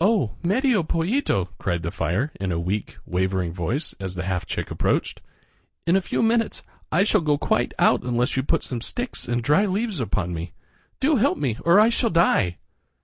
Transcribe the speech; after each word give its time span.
"Oh! 0.00 0.36
Medio 0.44 0.84
Pollito," 0.84 1.48
cried 1.58 1.82
the 1.82 1.90
fire 1.90 2.30
in 2.40 2.52
a 2.52 2.58
weak, 2.60 2.98
wavering 3.04 3.52
voice 3.52 3.96
as 3.98 4.14
the 4.14 4.22
half 4.22 4.46
chick 4.46 4.70
approached, 4.70 5.20
"in 5.88 5.96
a 5.96 6.00
few 6.00 6.22
minutes 6.22 6.62
I 6.92 7.02
shall 7.02 7.20
go 7.20 7.36
quite 7.36 7.74
out 7.80 8.04
unless 8.04 8.36
you 8.36 8.44
put 8.44 8.62
some 8.62 8.80
sticks 8.80 9.26
and 9.26 9.42
dry 9.42 9.66
leaves 9.66 9.98
upon 9.98 10.32
me. 10.34 10.52
Do 11.00 11.16
help 11.16 11.36
me 11.36 11.56
or 11.64 11.80
I 11.80 11.88
shall 11.88 12.10
die!" 12.10 12.58